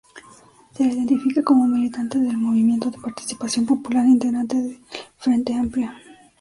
Se 0.71 0.83
la 0.83 0.93
identifica 0.93 1.43
como 1.43 1.67
militante 1.67 2.17
del 2.17 2.35
Movimiento 2.35 2.89
de 2.89 2.97
Participación 2.97 3.67
Popular, 3.67 4.03
integrante 4.07 4.55
del 4.59 4.79
Frente 5.17 5.53
Amplio. 5.53 5.91